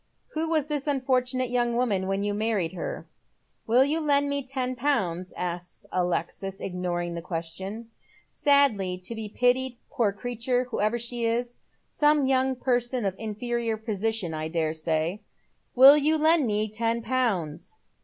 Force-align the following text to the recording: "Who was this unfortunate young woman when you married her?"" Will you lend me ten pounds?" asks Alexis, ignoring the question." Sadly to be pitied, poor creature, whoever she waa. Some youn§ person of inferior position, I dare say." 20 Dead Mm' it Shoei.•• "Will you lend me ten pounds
"Who 0.33 0.49
was 0.49 0.65
this 0.65 0.87
unfortunate 0.87 1.51
young 1.51 1.75
woman 1.75 2.07
when 2.07 2.23
you 2.23 2.33
married 2.33 2.73
her?"" 2.73 3.05
Will 3.67 3.85
you 3.85 3.99
lend 4.01 4.29
me 4.29 4.41
ten 4.41 4.75
pounds?" 4.75 5.31
asks 5.37 5.85
Alexis, 5.91 6.59
ignoring 6.59 7.13
the 7.13 7.21
question." 7.21 7.91
Sadly 8.27 8.97
to 8.97 9.13
be 9.13 9.29
pitied, 9.29 9.77
poor 9.91 10.11
creature, 10.11 10.63
whoever 10.63 10.97
she 10.97 11.27
waa. 11.27 11.43
Some 11.85 12.25
youn§ 12.25 12.59
person 12.59 13.05
of 13.05 13.13
inferior 13.19 13.77
position, 13.77 14.33
I 14.33 14.47
dare 14.47 14.73
say." 14.73 15.05
20 15.05 15.11
Dead 15.11 15.13
Mm' 15.13 15.13
it 15.13 15.21
Shoei.•• 15.21 15.75
"Will 15.91 15.97
you 15.97 16.17
lend 16.17 16.47
me 16.47 16.67
ten 16.67 17.03
pounds 17.03 17.75